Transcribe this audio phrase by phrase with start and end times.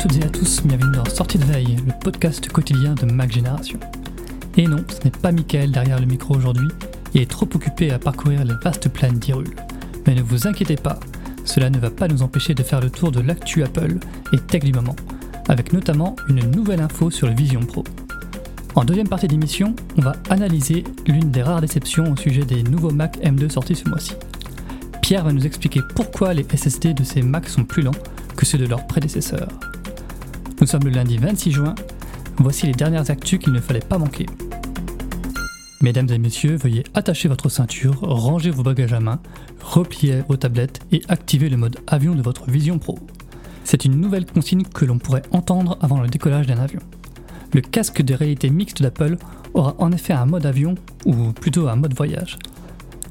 [0.00, 3.78] Toutes et à tous, bienvenue dans Sortie de veille, le podcast quotidien de Mac Génération.
[4.56, 6.68] Et non, ce n'est pas Michael derrière le micro aujourd'hui,
[7.12, 9.54] il est trop occupé à parcourir les vastes plaines d'Hyrule.
[10.06, 10.98] Mais ne vous inquiétez pas,
[11.44, 13.98] cela ne va pas nous empêcher de faire le tour de l'actu Apple
[14.32, 14.96] et tech du moment,
[15.50, 17.84] avec notamment une nouvelle info sur le Vision Pro.
[18.76, 22.90] En deuxième partie d'émission, on va analyser l'une des rares déceptions au sujet des nouveaux
[22.90, 24.14] Mac M2 sortis ce mois-ci.
[25.02, 27.90] Pierre va nous expliquer pourquoi les SSD de ces Macs sont plus lents
[28.34, 29.48] que ceux de leurs prédécesseurs.
[30.60, 31.74] Nous sommes le lundi 26 juin,
[32.36, 34.26] voici les dernières actus qu'il ne fallait pas manquer.
[35.80, 39.20] Mesdames et messieurs, veuillez attacher votre ceinture, ranger vos bagages à main,
[39.62, 42.98] replier vos tablettes et activer le mode avion de votre Vision Pro.
[43.64, 46.80] C'est une nouvelle consigne que l'on pourrait entendre avant le décollage d'un avion.
[47.54, 49.16] Le casque de réalité mixte d'Apple
[49.54, 50.74] aura en effet un mode avion,
[51.06, 52.38] ou plutôt un mode voyage.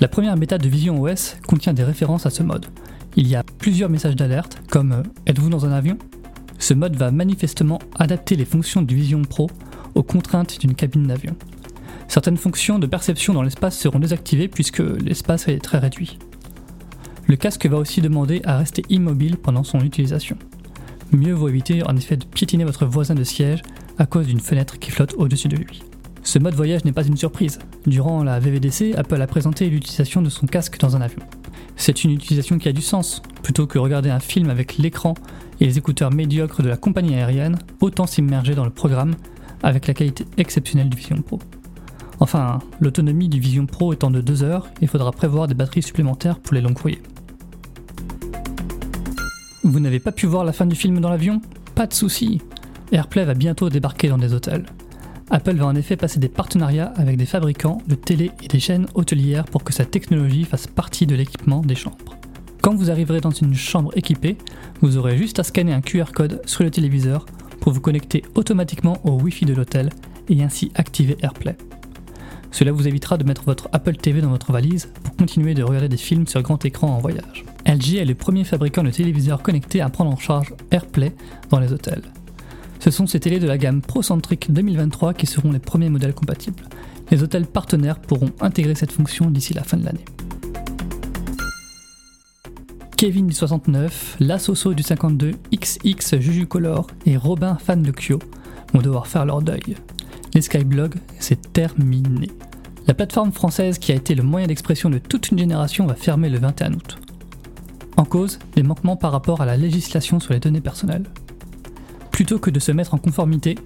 [0.00, 2.66] La première bêta de Vision OS contient des références à ce mode.
[3.16, 5.98] Il y a plusieurs messages d'alerte, comme euh, Êtes-vous dans un avion?
[6.64, 9.50] Ce mode va manifestement adapter les fonctions du Vision Pro
[9.94, 11.36] aux contraintes d'une cabine d'avion.
[12.08, 16.18] Certaines fonctions de perception dans l'espace seront désactivées puisque l'espace est très réduit.
[17.26, 20.38] Le casque va aussi demander à rester immobile pendant son utilisation.
[21.12, 23.60] Mieux vaut éviter en effet de piétiner votre voisin de siège
[23.98, 25.82] à cause d'une fenêtre qui flotte au-dessus de lui.
[26.22, 27.58] Ce mode voyage n'est pas une surprise.
[27.86, 31.20] Durant la VVDC, Apple a présenté l'utilisation de son casque dans un avion.
[31.76, 33.22] C'est une utilisation qui a du sens.
[33.42, 35.14] Plutôt que regarder un film avec l'écran
[35.60, 39.14] et les écouteurs médiocres de la compagnie aérienne, autant s'immerger dans le programme
[39.62, 41.38] avec la qualité exceptionnelle du Vision Pro.
[42.20, 46.38] Enfin, l'autonomie du Vision Pro étant de 2 heures, il faudra prévoir des batteries supplémentaires
[46.38, 47.02] pour les longs courriers.
[49.62, 51.40] Vous n'avez pas pu voir la fin du film dans l'avion?
[51.74, 52.40] Pas de souci
[52.92, 54.66] AirPlay va bientôt débarquer dans des hôtels.
[55.34, 58.86] Apple va en effet passer des partenariats avec des fabricants de télé et des chaînes
[58.94, 62.16] hôtelières pour que sa technologie fasse partie de l'équipement des chambres.
[62.62, 64.38] Quand vous arriverez dans une chambre équipée,
[64.80, 67.26] vous aurez juste à scanner un QR code sur le téléviseur
[67.58, 69.90] pour vous connecter automatiquement au Wi-Fi de l'hôtel
[70.28, 71.56] et ainsi activer AirPlay.
[72.52, 75.88] Cela vous évitera de mettre votre Apple TV dans votre valise pour continuer de regarder
[75.88, 77.44] des films sur grand écran en voyage.
[77.66, 81.12] LG est le premier fabricant de téléviseurs connectés à prendre en charge AirPlay
[81.50, 82.04] dans les hôtels.
[82.84, 86.64] Ce sont ces télés de la gamme ProCentric 2023 qui seront les premiers modèles compatibles.
[87.10, 90.04] Les hôtels partenaires pourront intégrer cette fonction d'ici la fin de l'année.
[92.98, 98.18] Kevin du 69, Lassoso du 52, XX Juju Color et Robin fan de Kyo
[98.74, 99.76] vont devoir faire leur deuil.
[100.34, 102.30] Les Skyblog, c'est terminé.
[102.86, 106.28] La plateforme française qui a été le moyen d'expression de toute une génération va fermer
[106.28, 106.98] le 21 août.
[107.96, 111.04] En cause, des manquements par rapport à la législation sur les données personnelles.
[112.14, 113.58] Plutôt que de se mettre en conformité,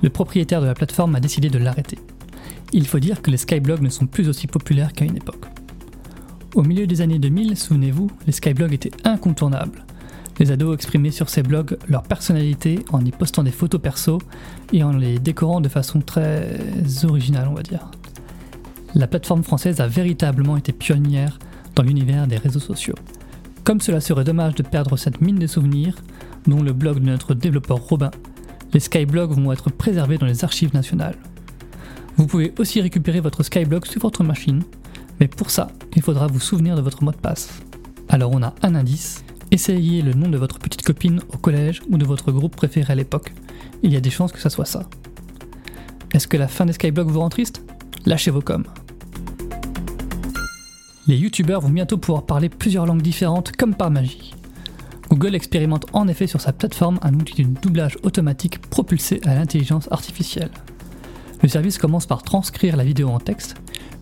[0.00, 1.98] le propriétaire de la plateforme a décidé de l'arrêter.
[2.72, 5.44] Il faut dire que les skyblogs ne sont plus aussi populaires qu'à une époque.
[6.54, 9.84] Au milieu des années 2000, souvenez-vous, les skyblogs étaient incontournables.
[10.38, 14.20] Les ados exprimaient sur ces blogs leur personnalité en y postant des photos perso
[14.72, 16.60] et en les décorant de façon très
[17.02, 17.90] originale, on va dire.
[18.94, 21.40] La plateforme française a véritablement été pionnière
[21.74, 22.94] dans l'univers des réseaux sociaux.
[23.64, 25.96] Comme cela serait dommage de perdre cette mine de souvenirs,
[26.46, 28.10] dont le blog de notre développeur Robin,
[28.72, 31.16] les skyblogs vont être préservés dans les archives nationales.
[32.16, 34.62] Vous pouvez aussi récupérer votre Skyblock sur votre machine,
[35.20, 37.62] mais pour ça, il faudra vous souvenir de votre mot de passe.
[38.08, 41.96] Alors on a un indice, essayez le nom de votre petite copine au collège ou
[41.96, 43.32] de votre groupe préféré à l'époque.
[43.82, 44.88] Il y a des chances que ça soit ça.
[46.12, 47.62] Est-ce que la fin des Skyblock vous rend triste?
[48.04, 48.66] Lâchez vos coms.
[51.06, 54.34] Les youtubeurs vont bientôt pouvoir parler plusieurs langues différentes comme par magie.
[55.10, 59.88] Google expérimente en effet sur sa plateforme un outil de doublage automatique propulsé à l'intelligence
[59.90, 60.52] artificielle.
[61.42, 63.56] Le service commence par transcrire la vidéo en texte,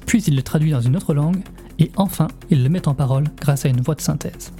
[0.05, 1.43] puis il le traduit dans une autre langue,
[1.79, 4.53] et enfin il le met en parole grâce à une voix de synthèse.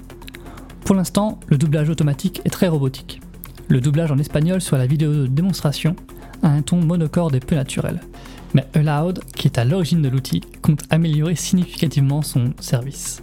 [0.87, 3.21] Pour l'instant, le doublage automatique est très robotique.
[3.69, 5.95] Le doublage en espagnol sur la vidéo de démonstration
[6.43, 8.01] a un ton monocorde et peu naturel,
[8.55, 13.23] mais Aloud, qui est à l'origine de l'outil, compte améliorer significativement son service.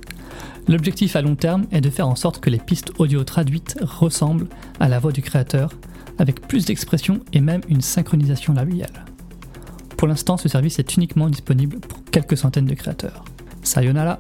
[0.68, 4.48] L'objectif à long terme est de faire en sorte que les pistes audio traduites ressemblent
[4.80, 5.72] à la voix du créateur,
[6.18, 9.06] avec plus d'expression et même une synchronisation labiale.
[9.98, 13.24] Pour l'instant, ce service est uniquement disponible pour quelques centaines de créateurs.
[13.64, 14.20] Sayonara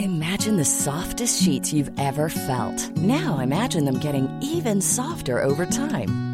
[0.00, 2.90] Imagine the softest sheets you've ever felt.
[2.96, 6.33] Now imagine them getting even softer over time.